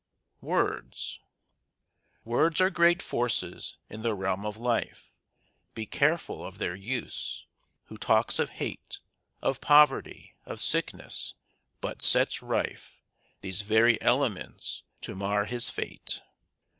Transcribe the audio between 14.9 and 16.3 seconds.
to mar his fate.